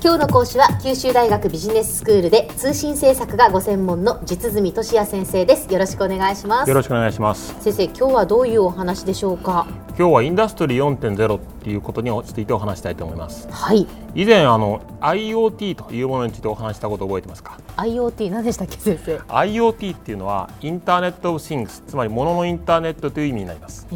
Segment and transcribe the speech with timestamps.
[0.00, 5.72] 今日の講師は九州大学ビジネススクールで通信政策がご専門の実住俊也先生です。
[5.72, 6.68] よろしくお願いします。
[6.68, 7.60] よろしくお願いします。
[7.60, 9.66] 先生今日はどういうお話でしょうか？
[9.98, 13.48] 今日はインダストリー4.0っていうことについてお話したいと思います。
[13.50, 13.88] はい。
[14.14, 23.88] 以前あの IoT というものについてお話したことを覚えてますか？IoT 何でしたっけ先生？IoT っていうのはインターネット・オブ・シングスつまり物のインターネットという意味になります。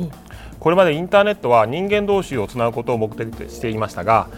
[0.59, 4.29] これまでインターネットは人間同士をつなぐことを目的としていましたが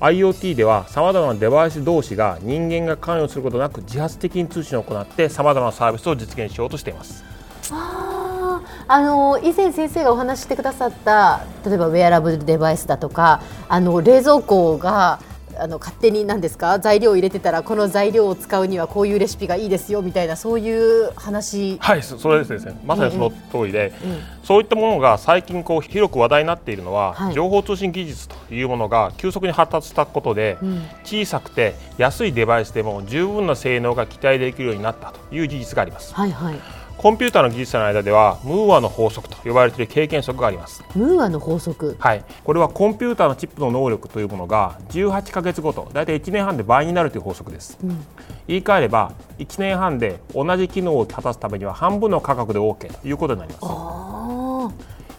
[0.00, 7.22] IoT ではさまざまなデバイス同士が人間が関与することなく自発的に通信を行ってさまざまなサービスを実現しようとしています。
[7.70, 15.20] ああの以前先生がお話してくださった例えばウェアラブルデバイスだとかあの冷蔵庫が
[15.60, 16.78] あの勝手に何ですか？
[16.78, 21.78] 材料を入れてたらこの材料を使うにはこういうレシピがいいですよみたいなそういう話？
[21.78, 22.80] はいそれですね。
[22.84, 24.10] まさにその通りで、うん。
[24.12, 36.14] うん、そういったものが最近こう広く話題になっているのは、はい、情報通信技術というものが急速に発達したことで、うん、小さくて安いデバイスでも十分な性能が期待できるようになったという事実があります。
[36.14, 40.84] はいはいコンピューターの技術者の間ではムーアの法則と呼ばれている経験則があります。
[40.94, 41.96] ムーアの法則？
[41.98, 42.22] はい。
[42.44, 48.04] これはコンピューターのチップの能力というものが18か月ごと大体1年半で倍になるという法則です、うん、
[48.46, 53.64] 言い換えれば1年半で同じ機能を果たすためには半分の価格で OK ということになります。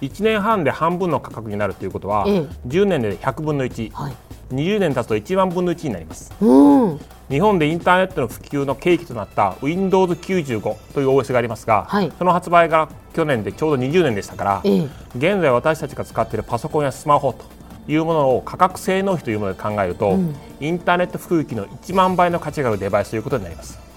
[0.01, 4.13] 1年半で半分の価格になるということは、ええ、10年で100分の1、はい、
[4.55, 6.99] 20年経つと1万分の1になります、うん。
[7.29, 17.45] 日本でインターネットの普及の契機となった Windows95 という OS がありますが、はい、その発売が去年でちょうど20年でしたから、ええ、現在私たちが使っているパソコンやスマホと
[17.87, 23.90] いうものを価格性能比というもので考えると、うん、インターネット普及機の1万倍の価値があるデバイスということになります。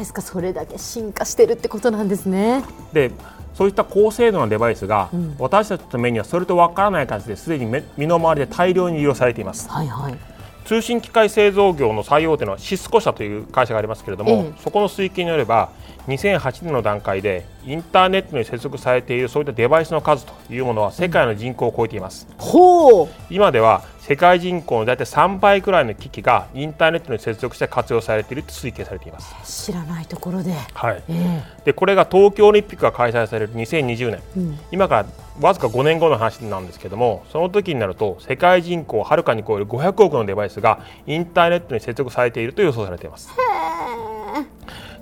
[0.00, 0.22] ですか？
[0.22, 2.64] それだけ進化してるってことなんですね。
[2.92, 3.12] で
[3.54, 9.68] そういった高精度なデバイスが、うん、私たちの目にはそれとわからない形ですでに身の回りで大量に利用されています。
[9.68, 10.18] はいはい
[10.64, 15.70] 通信機械製造業の最大手のシスコ社という会社がありますけれども、えそこの推計によれば
[16.06, 23.04] 2008年の段階でインターネットに接続されているそういったデバイスの数というものは世界の人口を超えています、う。
[23.04, 29.66] ん、今では世界人口の大体3倍くらいの機器がインターネットに接続して活用されていると推計されています。
[29.66, 31.02] 知らないところで,、はい。
[31.08, 35.06] えー、でこれが東京オリンピックが開催される2020年、うん、今から
[35.40, 43.30] わずか5年後の話なんですけどもその時になると世界人口をはるかに超える500億のデバイスがインターネットに接続されていると予想されています。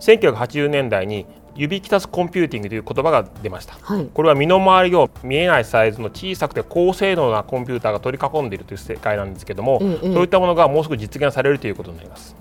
[0.00, 1.26] 1980年代に
[1.58, 12.36] 指揮たすコンピューティングという言葉が出ました、はい、これは身の回りを見えないサイズの小さくて高性能なコンピューターが取り囲んでいるという世界なんですけども、そういったものがもうすぐ実現されるということになります。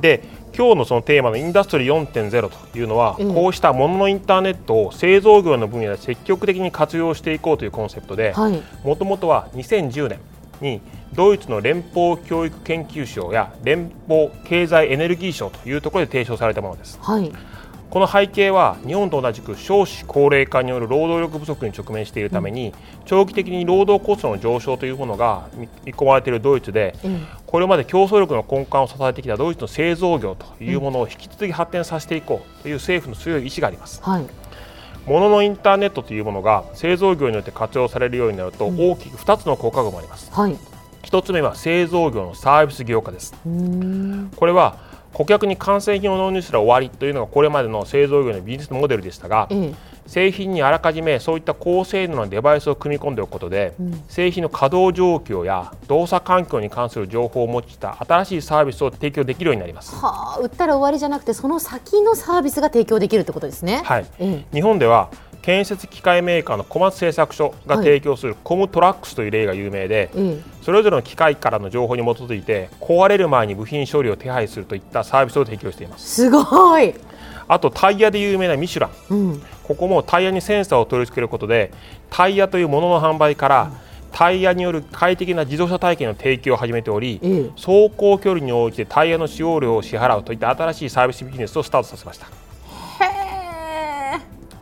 [0.00, 0.22] で
[0.56, 8.34] 今日のそのテーマのインダストリー4.0というのは、こうしたもののインターネットを製造業の分野で積極的に活用していこうというコンセプトで
[8.82, 10.18] もともとは2010年
[10.60, 10.80] に
[11.14, 16.98] ドイツの連邦教育研究省や連邦経済エネルギー省というところで提唱されたものです。
[17.00, 17.32] はい
[17.88, 22.74] この背景は日本と同じく少子高齢化による労働力不足に直面しているために、
[23.04, 25.48] 長期的に労働コストの上昇というものが
[25.84, 26.96] 見込まれているドイツで、
[27.46, 34.02] これまで競争力の根幹を支えてきたドイツの製造業というものを引き続き発展させていこうという政府の強い意志があります。
[34.02, 34.26] はい
[35.06, 40.56] もののインターネットというものが製造業によって活用されるようになると大きく2つの効果が生まれます、はい、
[41.02, 43.34] 1つ目は製造業のサービス業化です。
[44.36, 44.78] これは
[45.12, 59.94] 顧客に完成品を納入したら終わりというのがこれまでの製造業のビジネスモデルでしたが、うん、製品にあらかじめそういった高性能なデバイスを組み込んでおくことで、うん、製品の稼働状況や動作環境に関する情報を用いた新しいサービスを提供できるようになります。
[59.96, 63.82] はあ、売ったら終わりじゃなくてその先のサービスが提供できるってことですね。
[63.84, 65.10] はい、うん、日本では
[65.46, 76.16] 建設機械メーカーの小松製作所が提供するコムトラックスという例が有名で、はい、それぞれの機械からの情報に基づいて壊れる前に部品処理を手配するといったサービスを提供しています。
[76.16, 76.94] すごい
[77.48, 81.72] あとタイヤで有名なミシュラン、うん、ここもタイヤにセンサーを取り付けることで
[82.10, 83.86] タイヤというものの販売から、うん。
[84.12, 87.20] タイヤによる快適な自動車体験の提供を始めており、
[87.54, 92.45] 走行距離に応じてタイヤの使用料を支払うといった新しいサービスビジネスをスタートさせました。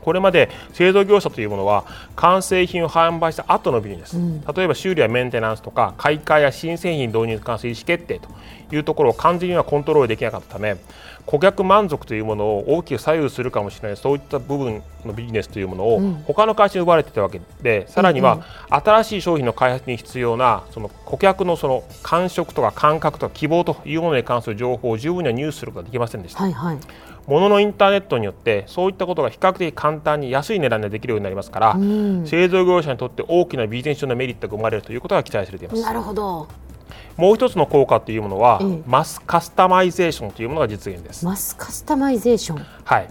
[0.04, 8.28] これまで製造業者というものは完成品を販売した後のビジネス、うん、例えば修理やメンテナンスとか買い替えや新製品導入に関する意思決定と
[8.74, 10.76] いうところを完全にはコントロールできなかったため
[11.24, 26.42] 顧客満足というものを大きく左右するかもしれないそういった部分のビジネスというものを他の会社に奪われていたわけで、さらには新しい商品の開発に必要なその顧客のその感触とか感覚とか希望というものに関する情報を十分には入手することができませんでした。
[26.42, 26.78] はいはい
[27.26, 35.82] もののインターネットによってそういったことが比較的簡単に安い値段でできるようになりますから、うん、製造業者にとって大きなビジネス上のメリットが生まれるということが期待されています。
[35.82, 36.48] なるほど。
[37.16, 41.24] もう一つの効果というものは、ええマスカスタマイゼーションというものが実現です。
[41.24, 42.66] マスカスタマイゼーション。
[42.84, 43.08] はい、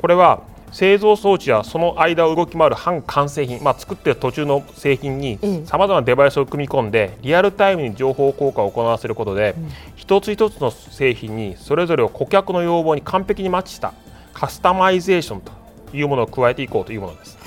[0.00, 0.42] これは
[0.72, 9.54] 製造装置やその間を動き回る半完成品、まあ、作っている途中の製品にええさまざまなデバイスを組み込んでリアルタイムに情報交換を行わせることで、
[9.96, 13.92] 一つ一つの製品にそれぞれを顧客の要望に完璧にマッチした
[14.32, 15.52] カスタマイゼーションと
[15.94, 17.38] いうものを加えていこうというものです。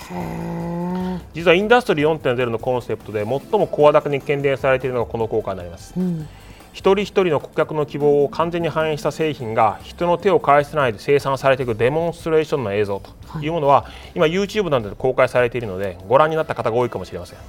[1.34, 5.94] 実はインダストリー4.0のコンセプトで最も声高に懸念されているのがこの効果になります。
[5.98, 6.28] うん
[6.76, 13.48] 一人一人の顧客の希望を完全に反映した製品が人の手を介さないで生産されていくデモンストレーションの映像とい。
[13.48, 17.40] うものは、今 YouTube などで公開されているのでご覧になった方が多いかもしれません、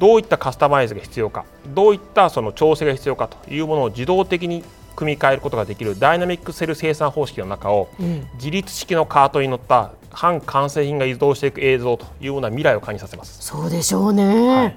[0.00, 4.64] どういったカスタマイズが必要かどういったその調整が必要かというものを自動的に
[4.96, 7.88] 組み替えることができるダイナミックセル生産方式の中を、
[8.34, 13.40] 自立式のカートに乗った半完成品が移動していく映像というような未来を感じさせます。
[13.40, 14.76] そうでしょうね、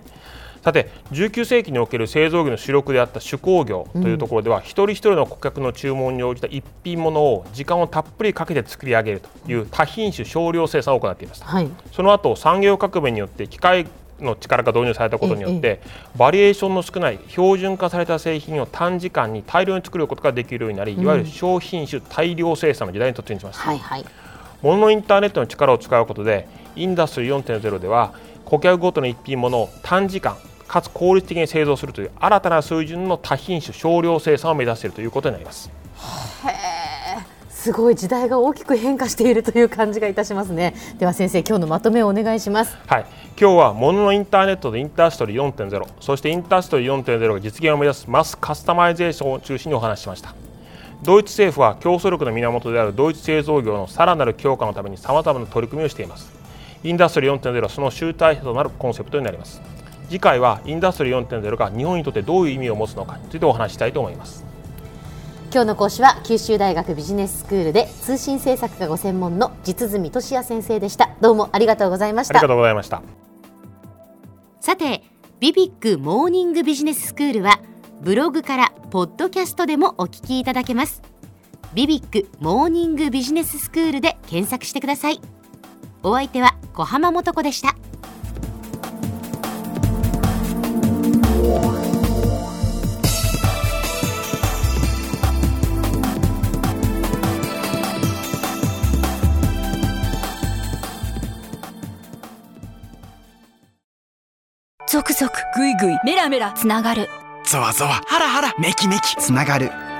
[0.63, 11.69] さて19世紀における製造業の主力であった手工業というところでは、一人一人の顧客の注文に応じた一品物を時間をたっぷりかけて作り上げるという多品種少量生産を行っていました、はい。
[11.91, 13.87] その後産業革命によって機械
[14.19, 15.81] の力が導入されたことによって、
[16.15, 24.05] バリエーションの少ない標準化された製品を短時間に大量に作ることができるようになり、いわゆる小品種大量生産の時代に突入しました、はいはい。
[24.61, 28.13] 物のインターネットの力を使うことでインダストリー4.0では
[28.45, 35.69] 顧客ごとの一品物を短時間かつ効率的に製造するという新たな水準の多品種少量生産を目指しているということになります。
[37.49, 40.73] すごい時代が大きく変化しているという感じがいたしますね。
[40.97, 42.75] では先生今日のまとめをお願いします。
[42.87, 43.05] はい、
[43.39, 50.33] 今日は物のインターネットでインターストリー4.0そしてインターストリー4.0が実現を目指すマスカスタマイゼーションを中心にお話ししました。
[51.03, 56.40] ドイツ政府は競争力の源であるドイツ製造業のさらなる強化のためにさまざまな取り組みをしています
[56.83, 59.61] インダストリー4.0はその集大成となるコンセプトになります。
[60.07, 64.43] 次回はインダストリー4.0が日本にとってどういう意味を持つのかについてお話ししたいと思います。
[65.53, 71.11] 今日の講師は九州大学ビジネススクールで通信制作がご専門の実住俊也先生でした。
[71.21, 72.35] どうもありがとうございました。
[72.35, 73.01] ありがとうございました。
[74.59, 75.03] さて
[75.39, 77.59] ビビックモーニングビジネススクールは
[78.01, 81.01] ブログからポッドキャストでもお聞きいただけます。
[81.73, 85.21] ビビックモーニングビジネススクールで検索してください。
[86.03, 87.75] お相手は小浜もとこでした。
[104.87, 107.07] ゾクゾクグイグイメラメラつながる。
[107.45, 109.15] ゾワゾワハラハラメキメキ。
[109.15, 109.71] つながる